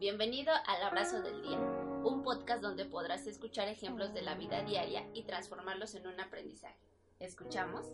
bienvenido 0.00 0.50
al 0.66 0.82
Abrazo 0.82 1.20
del 1.20 1.42
Día, 1.42 1.58
un 1.58 2.22
podcast 2.22 2.62
donde 2.62 2.86
podrás 2.86 3.26
escuchar 3.26 3.68
ejemplos 3.68 4.14
de 4.14 4.22
la 4.22 4.34
vida 4.34 4.62
diaria 4.62 5.06
y 5.12 5.24
transformarlos 5.24 5.94
en 5.94 6.06
un 6.06 6.18
aprendizaje. 6.18 6.80
¿Escuchamos? 7.18 7.86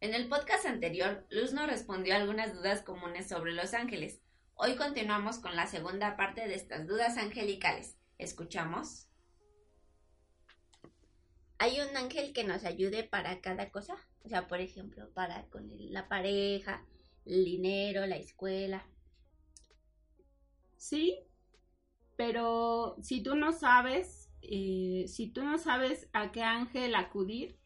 En 0.00 0.12
el 0.12 0.28
podcast 0.28 0.66
anterior, 0.66 1.24
Luz 1.30 1.54
nos 1.54 1.68
respondió 1.68 2.14
algunas 2.14 2.52
dudas 2.52 2.82
comunes 2.82 3.30
sobre 3.30 3.54
los 3.54 3.72
ángeles. 3.72 4.20
Hoy 4.56 4.76
continuamos 4.76 5.38
con 5.38 5.56
la 5.56 5.66
segunda 5.66 6.18
parte 6.18 6.46
de 6.46 6.54
estas 6.54 6.86
dudas 6.86 7.16
angelicales. 7.16 7.96
¿Escuchamos? 8.18 9.08
¿Hay 11.56 11.80
un 11.80 11.96
ángel 11.96 12.34
que 12.34 12.44
nos 12.44 12.66
ayude 12.66 13.04
para 13.04 13.40
cada 13.40 13.70
cosa? 13.70 13.96
O 14.22 14.28
sea, 14.28 14.48
por 14.48 14.60
ejemplo, 14.60 15.08
para 15.14 15.46
con 15.46 15.70
la 15.90 16.08
pareja, 16.08 16.84
el 17.26 17.44
dinero, 17.44 18.06
la 18.06 18.16
escuela. 18.16 18.86
Sí, 20.76 21.18
pero 22.16 22.96
si 23.02 23.22
tú 23.22 23.34
no 23.34 23.52
sabes, 23.52 24.30
eh, 24.42 25.04
si 25.08 25.30
tú 25.30 25.44
no 25.44 25.58
sabes 25.58 26.08
a 26.12 26.32
qué 26.32 26.42
ángel 26.42 26.94
acudir, 26.94 27.58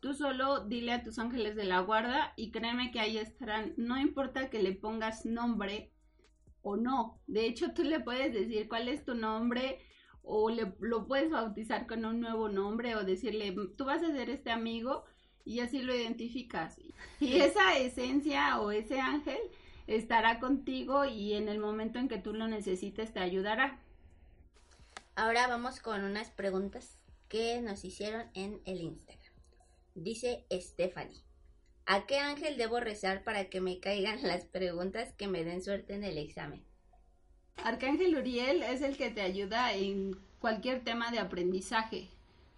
tú 0.00 0.14
solo 0.14 0.66
dile 0.66 0.92
a 0.92 1.02
tus 1.02 1.18
ángeles 1.18 1.56
de 1.56 1.64
la 1.64 1.80
guarda 1.80 2.34
y 2.36 2.50
créeme 2.50 2.90
que 2.90 3.00
ahí 3.00 3.16
estarán. 3.16 3.74
No 3.76 3.98
importa 3.98 4.50
que 4.50 4.62
le 4.62 4.72
pongas 4.72 5.24
nombre 5.24 5.92
o 6.62 6.76
no. 6.76 7.20
De 7.26 7.46
hecho, 7.46 7.72
tú 7.72 7.84
le 7.84 8.00
puedes 8.00 8.32
decir 8.32 8.68
cuál 8.68 8.88
es 8.88 9.04
tu 9.04 9.14
nombre 9.14 9.78
o 10.22 10.50
le, 10.50 10.74
lo 10.80 11.06
puedes 11.06 11.30
bautizar 11.30 11.86
con 11.86 12.04
un 12.04 12.20
nuevo 12.20 12.48
nombre 12.48 12.96
o 12.96 13.04
decirle, 13.04 13.54
tú 13.76 13.84
vas 13.84 14.02
a 14.02 14.12
ser 14.12 14.30
este 14.30 14.50
amigo 14.50 15.04
y 15.44 15.60
así 15.60 15.82
lo 15.82 15.94
identificas. 15.94 16.78
Y 17.20 17.40
esa 17.40 17.78
esencia 17.78 18.60
o 18.60 18.70
ese 18.70 19.00
ángel 19.00 19.38
estará 19.86 20.40
contigo 20.40 21.04
y 21.04 21.34
en 21.34 21.48
el 21.48 21.58
momento 21.58 21.98
en 21.98 22.08
que 22.08 22.18
tú 22.18 22.32
lo 22.32 22.48
necesites 22.48 23.12
te 23.12 23.20
ayudará. 23.20 23.80
Ahora 25.16 25.46
vamos 25.46 25.80
con 25.80 26.02
unas 26.04 26.30
preguntas 26.30 26.98
que 27.28 27.60
nos 27.60 27.84
hicieron 27.84 28.30
en 28.34 28.60
el 28.64 28.80
Instagram. 28.80 29.32
Dice 29.94 30.44
Stephanie, 30.50 31.22
¿a 31.86 32.06
qué 32.06 32.18
ángel 32.18 32.56
debo 32.56 32.80
rezar 32.80 33.22
para 33.22 33.48
que 33.48 33.60
me 33.60 33.78
caigan 33.78 34.22
las 34.22 34.44
preguntas 34.44 35.12
que 35.12 35.28
me 35.28 35.44
den 35.44 35.62
suerte 35.62 35.94
en 35.94 36.04
el 36.04 36.18
examen? 36.18 36.64
Arcángel 37.56 38.16
Uriel 38.16 38.62
es 38.62 38.82
el 38.82 38.96
que 38.96 39.10
te 39.10 39.20
ayuda 39.20 39.72
en 39.72 40.18
cualquier 40.40 40.82
tema 40.82 41.10
de 41.10 41.20
aprendizaje. 41.20 42.10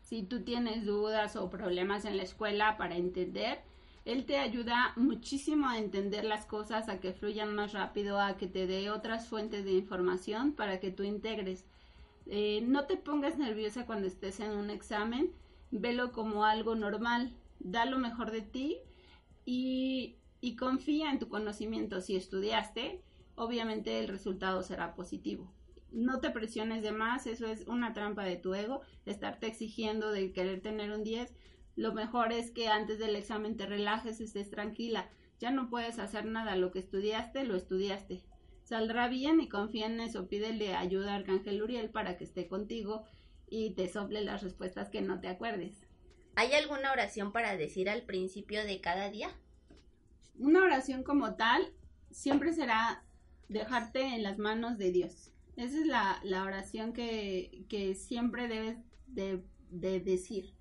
Si 0.06 0.22
tú 0.22 0.42
tienes 0.42 0.86
dudas 0.86 1.34
o 1.34 1.50
problemas 1.50 2.04
en 2.04 2.16
la 2.16 2.22
escuela 2.22 2.76
para 2.76 2.94
entender, 2.94 3.58
él 4.04 4.24
te 4.24 4.38
ayuda 4.38 4.92
muchísimo 4.94 5.68
a 5.68 5.78
entender 5.78 6.24
las 6.24 6.46
cosas, 6.46 6.88
a 6.88 7.00
que 7.00 7.12
fluyan 7.12 7.56
más 7.56 7.72
rápido, 7.72 8.20
a 8.20 8.36
que 8.36 8.46
te 8.46 8.68
dé 8.68 8.88
otras 8.88 9.26
fuentes 9.26 9.64
de 9.64 9.72
información 9.72 10.52
para 10.52 10.78
que 10.78 10.92
tú 10.92 11.02
integres. 11.02 11.64
Eh, 12.26 12.62
no 12.68 12.84
te 12.84 12.96
pongas 12.96 13.36
nerviosa 13.36 13.84
cuando 13.84 14.06
estés 14.06 14.38
en 14.38 14.52
un 14.52 14.70
examen, 14.70 15.32
velo 15.72 16.12
como 16.12 16.44
algo 16.44 16.76
normal, 16.76 17.32
da 17.58 17.84
lo 17.84 17.98
mejor 17.98 18.30
de 18.30 18.42
ti 18.42 18.78
y, 19.44 20.14
y 20.40 20.54
confía 20.54 21.10
en 21.10 21.18
tu 21.18 21.28
conocimiento. 21.28 22.00
Si 22.00 22.14
estudiaste, 22.14 23.02
obviamente 23.34 23.98
el 23.98 24.06
resultado 24.06 24.62
será 24.62 24.94
positivo. 24.94 25.50
No 25.96 26.20
te 26.20 26.28
presiones 26.28 26.82
de 26.82 26.92
más, 26.92 27.26
eso 27.26 27.46
es 27.46 27.66
una 27.66 27.94
trampa 27.94 28.22
de 28.22 28.36
tu 28.36 28.52
ego, 28.52 28.82
estarte 29.06 29.46
exigiendo 29.46 30.12
de 30.12 30.30
querer 30.30 30.60
tener 30.60 30.92
un 30.92 31.04
10. 31.04 31.32
Lo 31.74 31.94
mejor 31.94 32.34
es 32.34 32.50
que 32.50 32.68
antes 32.68 32.98
del 32.98 33.16
examen 33.16 33.56
te 33.56 33.64
relajes, 33.64 34.20
estés 34.20 34.50
tranquila. 34.50 35.08
Ya 35.40 35.52
no 35.52 35.70
puedes 35.70 35.98
hacer 35.98 36.26
nada, 36.26 36.54
lo 36.54 36.70
que 36.70 36.80
estudiaste, 36.80 37.44
lo 37.44 37.56
estudiaste. 37.56 38.22
Saldrá 38.62 39.08
bien 39.08 39.40
y 39.40 39.48
confía 39.48 39.86
en 39.86 39.98
eso, 40.00 40.28
pídele 40.28 40.74
ayuda 40.74 41.14
a 41.14 41.16
Arcángel 41.16 41.62
Uriel 41.62 41.88
para 41.88 42.18
que 42.18 42.24
esté 42.24 42.46
contigo 42.46 43.04
y 43.48 43.70
te 43.70 43.88
sople 43.88 44.20
las 44.22 44.42
respuestas 44.42 44.90
que 44.90 45.00
no 45.00 45.18
te 45.20 45.28
acuerdes. 45.28 45.86
¿Hay 46.34 46.52
alguna 46.52 46.92
oración 46.92 47.32
para 47.32 47.56
decir 47.56 47.88
al 47.88 48.02
principio 48.02 48.66
de 48.66 48.82
cada 48.82 49.08
día? 49.08 49.30
Una 50.38 50.62
oración 50.62 51.04
como 51.04 51.36
tal 51.36 51.72
siempre 52.10 52.52
será 52.52 53.02
dejarte 53.48 54.02
en 54.02 54.22
las 54.22 54.36
manos 54.36 54.76
de 54.76 54.92
Dios. 54.92 55.32
Esa 55.56 55.78
es 55.78 55.86
la, 55.86 56.42
oración 56.44 56.92
que, 56.92 57.64
que, 57.68 57.94
siempre 57.94 58.46
debes 58.46 58.76
de, 59.06 59.42
de, 59.70 60.00
decir. 60.00 60.52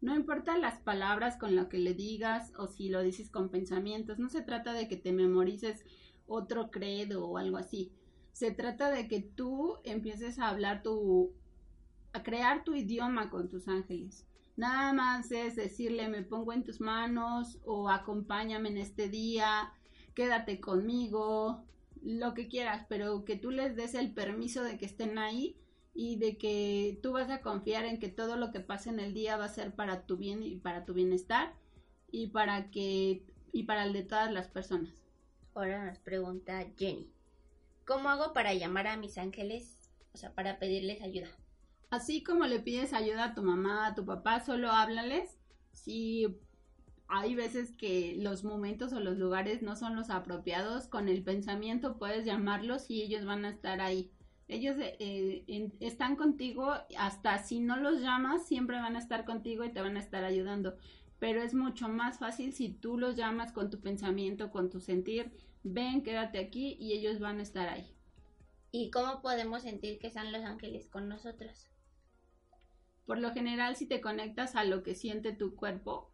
No 0.00 0.16
importa 0.16 0.58
las 0.58 0.80
palabras 0.80 1.36
con 1.36 1.54
lo 1.54 1.68
que 1.68 1.78
le 1.78 1.94
digas 1.94 2.52
o 2.58 2.66
si 2.66 2.88
lo 2.88 3.02
dices 3.02 3.30
con 3.30 3.50
pensamientos, 3.50 4.18
no 4.18 4.28
se 4.28 4.42
trata 4.42 4.72
de 4.72 4.88
que 4.88 4.96
te 4.96 5.12
memorices 5.12 5.84
otro 6.26 6.70
credo 6.70 7.26
o 7.26 7.38
algo 7.38 7.58
así. 7.58 7.92
Se 8.32 8.50
trata 8.50 8.90
de 8.90 9.06
que 9.06 9.20
tú 9.20 9.78
empieces 9.84 10.38
a 10.38 10.48
hablar 10.48 10.82
tu, 10.82 11.32
a 12.12 12.22
crear 12.22 12.64
tu 12.64 12.74
idioma 12.74 13.30
con 13.30 13.48
tus 13.48 13.68
ángeles. 13.68 14.26
Nada 14.56 14.92
más 14.92 15.30
es 15.30 15.56
decirle 15.56 16.08
me 16.08 16.22
pongo 16.22 16.52
en 16.52 16.64
tus 16.64 16.80
manos 16.80 17.58
o 17.64 17.88
acompáñame 17.88 18.68
en 18.68 18.78
este 18.78 19.08
día, 19.08 19.72
quédate 20.14 20.60
conmigo, 20.60 21.64
lo 22.02 22.34
que 22.34 22.48
quieras, 22.48 22.86
pero 22.88 23.24
que 23.24 23.36
tú 23.36 23.50
les 23.50 23.76
des 23.76 23.94
el 23.94 24.12
permiso 24.12 24.62
de 24.62 24.78
que 24.78 24.86
estén 24.86 25.18
ahí 25.18 25.56
y 25.94 26.16
de 26.16 26.38
que 26.38 26.98
tú 27.02 27.12
vas 27.12 27.30
a 27.30 27.40
confiar 27.40 27.84
en 27.84 27.98
que 27.98 28.08
todo 28.08 28.36
lo 28.36 28.52
que 28.52 28.60
pase 28.60 28.90
en 28.90 29.00
el 29.00 29.12
día 29.12 29.36
va 29.36 29.46
a 29.46 29.48
ser 29.48 29.74
para 29.74 30.06
tu 30.06 30.16
bien 30.16 30.42
y 30.42 30.56
para 30.56 30.84
tu 30.84 30.94
bienestar 30.94 31.54
y 32.10 32.28
para 32.28 32.70
que 32.70 33.24
y 33.52 33.64
para 33.64 33.84
el 33.84 33.92
de 33.92 34.04
todas 34.04 34.32
las 34.32 34.48
personas. 34.48 34.94
Ahora 35.54 35.84
nos 35.84 35.98
pregunta 35.98 36.64
Jenny, 36.76 37.10
¿cómo 37.84 38.08
hago 38.08 38.32
para 38.32 38.54
llamar 38.54 38.86
a 38.86 38.96
mis 38.96 39.18
ángeles, 39.18 39.90
o 40.14 40.16
sea, 40.16 40.34
para 40.34 40.58
pedirles 40.58 41.02
ayuda? 41.02 41.28
Así 41.90 42.22
como 42.22 42.46
le 42.46 42.60
pides 42.60 42.92
ayuda 42.92 43.24
a 43.24 43.34
tu 43.34 43.42
mamá, 43.42 43.88
a 43.88 43.94
tu 43.94 44.04
papá, 44.06 44.44
solo 44.44 44.70
háblales. 44.70 45.38
Si 45.72 46.38
hay 47.10 47.34
veces 47.34 47.72
que 47.72 48.14
los 48.18 48.44
momentos 48.44 48.92
o 48.92 49.00
los 49.00 49.18
lugares 49.18 49.62
no 49.62 49.74
son 49.74 49.96
los 49.96 50.10
apropiados, 50.10 50.86
con 50.86 51.08
el 51.08 51.24
pensamiento 51.24 51.98
puedes 51.98 52.24
llamarlos 52.24 52.88
y 52.88 53.02
ellos 53.02 53.24
van 53.24 53.44
a 53.44 53.50
estar 53.50 53.80
ahí. 53.80 54.12
Ellos 54.46 54.76
eh, 54.78 55.44
están 55.80 56.16
contigo, 56.16 56.72
hasta 56.96 57.38
si 57.38 57.60
no 57.60 57.76
los 57.76 58.00
llamas, 58.00 58.46
siempre 58.46 58.78
van 58.78 58.96
a 58.96 59.00
estar 59.00 59.24
contigo 59.24 59.64
y 59.64 59.72
te 59.72 59.80
van 59.80 59.96
a 59.96 60.00
estar 60.00 60.24
ayudando. 60.24 60.76
Pero 61.18 61.42
es 61.42 61.52
mucho 61.52 61.88
más 61.88 62.18
fácil 62.18 62.52
si 62.52 62.68
tú 62.68 62.96
los 62.96 63.16
llamas 63.16 63.52
con 63.52 63.70
tu 63.70 63.80
pensamiento, 63.80 64.50
con 64.50 64.70
tu 64.70 64.80
sentir, 64.80 65.32
ven, 65.62 66.02
quédate 66.02 66.38
aquí 66.38 66.76
y 66.80 66.92
ellos 66.92 67.18
van 67.18 67.40
a 67.40 67.42
estar 67.42 67.68
ahí. 67.68 67.92
¿Y 68.70 68.90
cómo 68.90 69.20
podemos 69.20 69.62
sentir 69.62 69.98
que 69.98 70.06
están 70.06 70.32
los 70.32 70.44
ángeles 70.44 70.86
con 70.86 71.08
nosotros? 71.08 71.68
Por 73.04 73.18
lo 73.18 73.32
general, 73.32 73.74
si 73.74 73.86
te 73.86 74.00
conectas 74.00 74.54
a 74.54 74.62
lo 74.62 74.84
que 74.84 74.94
siente 74.94 75.32
tu 75.32 75.56
cuerpo, 75.56 76.09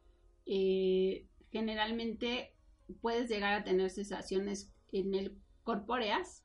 eh, 0.46 1.26
generalmente 1.50 2.54
puedes 3.00 3.28
llegar 3.28 3.52
a 3.52 3.64
tener 3.64 3.90
sensaciones 3.90 4.72
en 4.92 5.14
el 5.14 5.36
corpóreas 5.64 6.44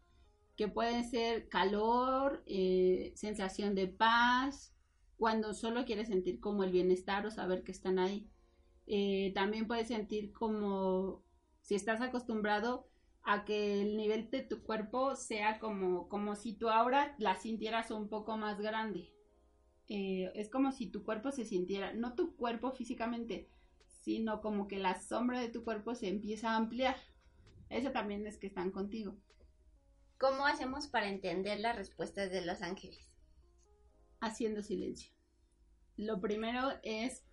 que 0.58 0.68
pueden 0.68 1.10
ser 1.10 1.48
calor, 1.48 2.44
eh, 2.48 3.14
sensación 3.16 3.76
de 3.76 3.88
paz, 3.88 4.74
cuando 5.18 5.54
solo 5.54 5.86
quieres 5.86 6.08
sentir 6.08 6.40
como 6.40 6.64
el 6.64 6.72
bienestar 6.72 7.26
o 7.26 7.32
saber 7.32 7.64
que 7.64 7.72
están 7.72 8.00
ahí. 8.00 8.28
Eh, 8.88 9.32
también 9.36 9.68
puedes 9.68 9.88
sentir 9.88 10.34
como 10.34 11.24
si 11.62 11.76
estás 11.76 12.02
acostumbrado 12.02 12.88
a 13.24 13.46
que 13.46 13.82
el 13.82 13.98
nivel 13.98 14.32
de 14.32 14.42
tu 14.42 14.64
cuerpo 14.64 15.16
sea 15.16 15.60
como, 15.60 16.10
como 16.10 16.36
si 16.36 16.54
tú 16.54 16.70
ahora 16.70 17.16
la 17.20 17.36
sintieras 17.36 17.92
un 17.92 18.10
poco 18.10 18.36
más 18.38 18.60
grande. 18.60 19.14
es 19.88 20.50
como 20.50 20.72
si 20.72 20.88
tu 20.88 21.04
cuerpo 21.04 21.32
se 21.32 21.46
sintiera, 21.46 21.94
no 21.94 22.16
tu 22.16 22.36
cuerpo 22.36 22.72
físicamente, 22.72 23.50
sino 24.02 24.42
como 24.42 24.68
que 24.68 24.78
la 24.78 25.00
sombra 25.00 25.40
de 25.40 25.50
tu 25.50 25.64
cuerpo 25.64 25.96
se 25.96 26.10
empieza 26.10 26.52
a 26.52 26.58
ampliar. 26.58 26.98
Eso 27.70 27.92
también 27.92 28.28
es 28.28 28.38
que 28.38 28.48
están 28.48 28.72
contigo. 28.72 29.18
¿Cómo 30.18 30.46
hacemos 30.46 30.88
para 30.88 31.10
entender 31.10 31.60
las 31.60 31.76
respuestas 31.76 32.30
de 32.30 32.46
los 32.46 32.62
ángeles? 32.62 33.10
Haciendo 34.20 34.62
silencio. 34.62 35.14
Lo 35.98 36.20
primero 36.20 36.72
es 36.84 37.24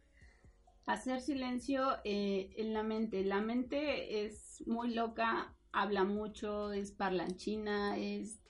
Hacer 0.89 1.21
silencio 1.21 1.99
eh, 2.05 2.49
en 2.57 2.73
la 2.73 2.83
mente. 2.83 3.23
La 3.23 3.43
mente 3.43 4.25
es 4.25 4.67
muy 4.67 4.95
loca, 4.95 5.55
habla 5.71 6.05
mucho, 6.05 6.73
es 6.73 6.93
parlanchina, 6.93 7.99
es 7.99 8.41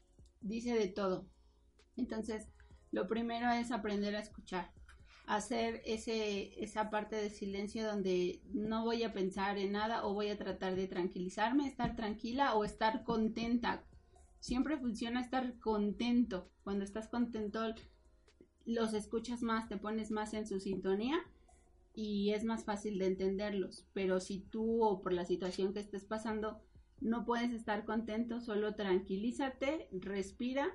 dice 0.40 0.72
de 0.74 0.86
todo. 0.86 1.26
Entonces, 1.96 2.48
lo 2.92 3.08
primero 3.08 3.50
es 3.50 3.72
aprender 3.72 4.14
a 4.14 4.20
escuchar, 4.20 4.70
hacer 5.28 5.82
ese, 5.84 6.62
esa 6.64 6.88
parte 6.88 7.14
de 7.14 7.28
silencio 7.28 7.86
donde 7.86 8.40
no 8.52 8.84
voy 8.84 9.02
a 9.02 9.12
pensar 9.12 9.58
en 9.58 9.72
nada 9.72 10.06
o 10.06 10.14
voy 10.14 10.30
a 10.30 10.38
tratar 10.38 10.74
de 10.74 10.88
tranquilizarme, 10.88 11.66
estar 11.66 11.94
tranquila 11.94 12.54
o 12.54 12.64
estar 12.64 13.04
contenta. 13.04 13.84
Siempre 14.40 14.78
funciona 14.78 15.20
estar 15.20 15.58
contento. 15.58 16.50
Cuando 16.64 16.82
estás 16.82 17.08
contento, 17.08 17.74
los 18.64 18.94
escuchas 18.94 19.42
más, 19.42 19.68
te 19.68 19.76
pones 19.76 20.10
más 20.10 20.32
en 20.32 20.46
su 20.46 20.60
sintonía 20.60 21.18
y 21.94 22.30
es 22.32 22.44
más 22.44 22.64
fácil 22.64 22.98
de 22.98 23.08
entenderlos. 23.08 23.86
Pero 23.92 24.20
si 24.20 24.40
tú 24.40 24.82
o 24.82 25.02
por 25.02 25.12
la 25.12 25.26
situación 25.26 25.74
que 25.74 25.80
estés 25.80 26.06
pasando 26.06 26.62
no 27.00 27.26
puedes 27.26 27.52
estar 27.52 27.84
contento, 27.84 28.40
solo 28.40 28.74
tranquilízate, 28.74 29.88
respira 29.92 30.74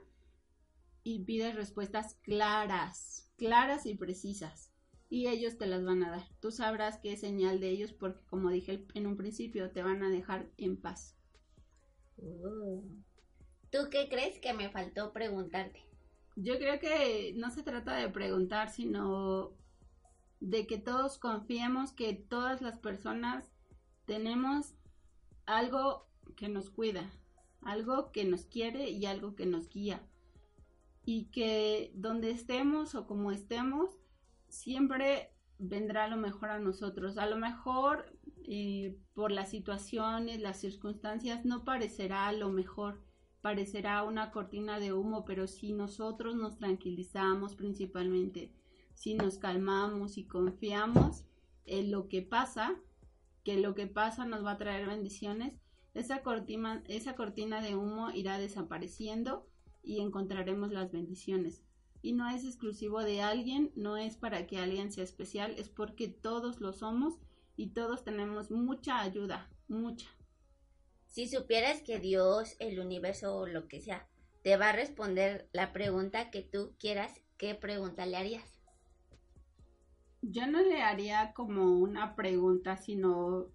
y 1.03 1.23
pide 1.23 1.53
respuestas 1.53 2.15
claras, 2.21 3.22
claras 3.37 3.85
y 3.85 3.95
precisas. 3.95 4.71
Y 5.09 5.27
ellos 5.27 5.57
te 5.57 5.67
las 5.67 5.83
van 5.83 6.03
a 6.03 6.11
dar. 6.11 6.27
Tú 6.39 6.51
sabrás 6.51 6.97
qué 6.97 7.13
es 7.13 7.19
señal 7.19 7.59
de 7.59 7.69
ellos 7.69 7.93
porque, 7.93 8.25
como 8.25 8.49
dije 8.49 8.85
en 8.93 9.05
un 9.05 9.15
principio, 9.15 9.71
te 9.71 9.83
van 9.83 10.03
a 10.03 10.09
dejar 10.09 10.49
en 10.57 10.77
paz. 10.77 11.15
Uh. 12.17 12.83
¿Tú 13.71 13.89
qué 13.89 14.07
crees 14.09 14.39
que 14.39 14.53
me 14.53 14.69
faltó 14.69 15.13
preguntarte? 15.13 15.81
Yo 16.35 16.57
creo 16.57 16.79
que 16.79 17.33
no 17.35 17.51
se 17.51 17.63
trata 17.63 17.95
de 17.95 18.09
preguntar, 18.09 18.69
sino 18.69 19.53
de 20.39 20.67
que 20.67 20.77
todos 20.77 21.17
confiemos 21.19 21.91
que 21.91 22.13
todas 22.13 22.61
las 22.61 22.77
personas 22.77 23.51
tenemos 24.05 24.75
algo 25.45 26.07
que 26.35 26.49
nos 26.49 26.69
cuida, 26.69 27.11
algo 27.61 28.11
que 28.11 28.25
nos 28.25 28.45
quiere 28.45 28.89
y 28.89 29.05
algo 29.05 29.35
que 29.35 29.45
nos 29.45 29.69
guía. 29.69 30.01
Y 31.05 31.25
que 31.25 31.91
donde 31.95 32.31
estemos 32.31 32.95
o 32.95 33.07
como 33.07 33.31
estemos, 33.31 33.99
siempre 34.47 35.33
vendrá 35.57 36.07
lo 36.07 36.17
mejor 36.17 36.49
a 36.49 36.59
nosotros. 36.59 37.17
A 37.17 37.25
lo 37.25 37.37
mejor 37.37 38.17
eh, 38.45 38.97
por 39.13 39.31
las 39.31 39.49
situaciones, 39.49 40.41
las 40.41 40.59
circunstancias, 40.59 41.45
no 41.45 41.63
parecerá 41.63 42.31
lo 42.33 42.49
mejor, 42.49 43.01
parecerá 43.41 44.03
una 44.03 44.31
cortina 44.31 44.79
de 44.79 44.93
humo, 44.93 45.23
pero 45.25 45.47
si 45.47 45.71
nosotros 45.73 46.35
nos 46.35 46.57
tranquilizamos 46.57 47.55
principalmente, 47.55 48.51
si 48.93 49.13
nos 49.13 49.37
calmamos 49.37 50.17
y 50.17 50.25
confiamos 50.25 51.25
en 51.65 51.91
lo 51.91 52.09
que 52.09 52.21
pasa, 52.21 52.75
que 53.43 53.59
lo 53.59 53.75
que 53.75 53.87
pasa 53.87 54.25
nos 54.25 54.45
va 54.45 54.51
a 54.51 54.57
traer 54.57 54.87
bendiciones, 54.87 55.53
esa 55.93 56.21
cortina, 56.21 56.83
esa 56.87 57.15
cortina 57.15 57.61
de 57.61 57.75
humo 57.75 58.11
irá 58.11 58.37
desapareciendo 58.39 59.47
y 59.83 59.99
encontraremos 59.99 60.71
las 60.71 60.91
bendiciones. 60.91 61.61
Y 62.01 62.13
no 62.13 62.29
es 62.29 62.43
exclusivo 62.43 63.01
de 63.03 63.21
alguien, 63.21 63.71
no 63.75 63.97
es 63.97 64.17
para 64.17 64.47
que 64.47 64.57
alguien 64.57 64.91
sea 64.91 65.03
especial, 65.03 65.53
es 65.57 65.69
porque 65.69 66.07
todos 66.07 66.59
lo 66.59 66.73
somos 66.73 67.19
y 67.55 67.67
todos 67.67 68.03
tenemos 68.03 68.51
mucha 68.51 69.01
ayuda, 69.01 69.49
mucha. 69.67 70.07
Si 71.07 71.27
supieras 71.27 71.81
que 71.81 71.99
Dios, 71.99 72.55
el 72.59 72.79
universo 72.79 73.37
o 73.37 73.45
lo 73.45 73.67
que 73.67 73.81
sea, 73.81 74.07
te 74.41 74.57
va 74.57 74.69
a 74.69 74.73
responder 74.73 75.47
la 75.53 75.71
pregunta 75.71 76.31
que 76.31 76.41
tú 76.41 76.75
quieras, 76.79 77.21
¿qué 77.37 77.55
pregunta 77.55 78.05
le 78.05 78.17
harías? 78.17 78.59
Yo 80.21 80.47
no 80.47 80.61
le 80.61 80.81
haría 80.81 81.33
como 81.33 81.77
una 81.77 82.15
pregunta, 82.15 82.77
sino 82.77 83.47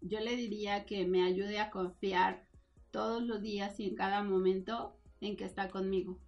yo 0.00 0.20
le 0.20 0.36
diría 0.36 0.86
que 0.86 1.06
me 1.06 1.22
ayude 1.22 1.58
a 1.58 1.70
confiar 1.70 2.46
todos 2.90 3.22
los 3.22 3.40
días 3.42 3.78
y 3.80 3.88
en 3.88 3.94
cada 3.94 4.22
momento 4.22 4.97
en 5.20 5.36
que 5.36 5.44
está 5.44 5.68
conmigo. 5.68 6.20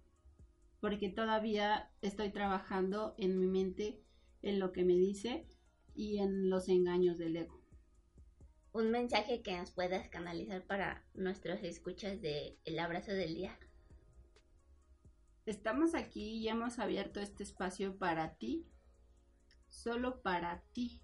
Porque 0.79 1.09
todavía 1.09 1.91
estoy 2.01 2.31
trabajando 2.31 3.13
en 3.17 3.39
mi 3.39 3.47
mente, 3.47 4.01
en 4.41 4.59
lo 4.59 4.71
que 4.71 4.83
me 4.83 4.93
dice 4.93 5.47
y 5.93 6.19
en 6.19 6.49
los 6.49 6.69
engaños 6.69 7.17
del 7.17 7.35
ego. 7.35 7.61
Un 8.73 8.89
mensaje 8.89 9.41
que 9.41 9.57
nos 9.57 9.71
puedas 9.71 10.07
canalizar 10.09 10.65
para 10.65 11.05
nuestros 11.13 11.61
escuchas 11.63 12.21
de 12.21 12.57
El 12.63 12.79
abrazo 12.79 13.11
del 13.11 13.35
día. 13.35 13.59
Estamos 15.45 15.95
aquí 15.95 16.37
y 16.37 16.47
hemos 16.47 16.79
abierto 16.79 17.19
este 17.19 17.43
espacio 17.43 17.97
para 17.97 18.35
ti, 18.35 18.65
solo 19.67 20.21
para 20.21 20.63
ti 20.71 21.01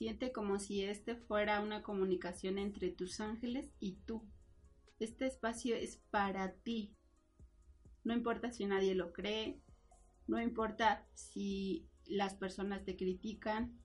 Siente 0.00 0.32
como 0.32 0.58
si 0.58 0.82
este 0.82 1.14
fuera 1.14 1.60
una 1.60 1.82
comunicación 1.82 2.56
entre 2.56 2.88
tus 2.88 3.20
ángeles 3.20 3.70
y 3.80 3.96
tú. 4.06 4.26
Este 5.00 5.26
espacio 5.26 5.74
es 5.74 5.96
para 6.10 6.52
ti. 6.52 6.94
No 8.04 8.14
importa 8.14 8.52
si 8.52 8.66
nadie 8.66 8.94
lo 8.94 9.12
cree, 9.12 9.60
no 10.26 10.40
importa 10.40 11.06
si 11.14 11.88
las 12.06 12.34
personas 12.34 12.84
te 12.84 12.96
critican, 12.96 13.76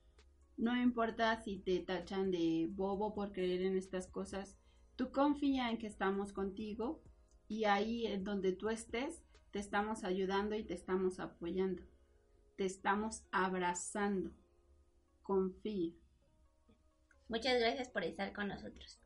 no 0.57 0.79
importa 0.79 1.41
si 1.41 1.57
te 1.57 1.79
tachan 1.79 2.31
de 2.31 2.67
bobo 2.69 3.15
por 3.15 3.31
creer 3.31 3.63
en 3.63 3.75
estas 3.75 4.07
cosas. 4.07 4.57
Tú 4.95 5.11
confía 5.11 5.71
en 5.71 5.77
que 5.77 5.87
estamos 5.87 6.31
contigo 6.31 7.01
y 7.47 7.63
ahí 7.65 8.05
en 8.05 8.23
donde 8.23 8.53
tú 8.53 8.69
estés 8.69 9.25
te 9.55 9.59
estamos 9.59 10.03
ayudando 10.03 10.53
y 10.57 10.65
te 10.65 10.73
estamos 10.73 11.21
apoyando. 11.21 11.81
Te 12.57 12.65
estamos 12.65 13.23
abrazando. 13.31 14.31
Confía. 15.23 15.93
Muchas 17.29 17.57
gracias 17.61 17.87
por 17.87 18.03
estar 18.03 18.33
con 18.33 18.49
nosotros. 18.49 18.99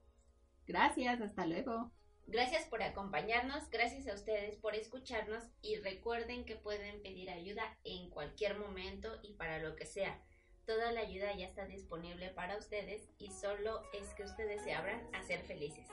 Gracias, 0.66 1.22
hasta 1.22 1.46
luego. 1.46 1.92
Gracias 2.31 2.66
por 2.66 2.84
acompañarnos, 2.84 3.72
gracias 3.72 4.08
a 4.08 4.14
ustedes 4.14 4.56
por 4.58 4.76
escucharnos 4.76 5.44
y 5.64 5.78
recuerden 5.78 6.46
que 6.46 6.56
pueden 6.56 7.02
pedir 7.02 7.31
ayuda 7.31 7.76
en 7.84 8.12
cualquier 8.12 8.60
momento 8.60 9.18
y 9.24 9.34
para 9.34 9.58
lo 9.58 9.76
que 9.76 9.88
sea. 9.88 10.22
Toda 10.68 10.92
la 10.92 11.02
ayuda 11.02 11.36
ya 11.36 11.48
está 11.48 11.66
disponible 11.66 12.30
para 12.30 12.56
ustedes 12.58 13.10
y 13.18 13.31
solo 13.31 13.81
es 13.94 14.14
que 14.14 14.26
ustedes 14.26 14.62
se 14.62 14.76
abran 14.76 15.10
a 15.16 15.24
ser 15.24 15.42
felices. 15.42 15.88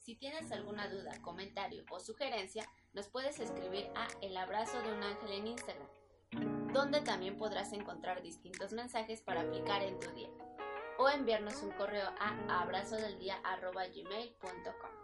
Si 0.00 0.16
tienes 0.16 0.50
alguna 0.50 0.88
duda, 0.88 1.22
comentario 1.22 1.84
o 1.90 2.00
sugerencia, 2.00 2.68
nos 2.92 3.06
puedes 3.06 3.38
escribir 3.38 3.86
a 3.94 4.08
El 4.20 4.36
Abrazo 4.36 4.82
de 4.82 4.92
un 4.92 5.04
Ángel 5.04 5.30
en 5.30 5.46
Instagram, 5.46 5.86
donde 6.72 7.02
también 7.02 7.38
podrás 7.38 7.72
encontrar 7.72 8.20
distintos 8.20 8.72
mensajes 8.72 9.22
para 9.22 9.42
aplicar 9.42 9.84
en 9.84 10.00
tu 10.00 10.10
día 10.10 10.30
o 10.98 11.08
enviarnos 11.08 11.62
un 11.62 11.70
correo 11.70 12.12
a 12.18 12.62
abrazodeldia.gmail.com. 12.62 15.03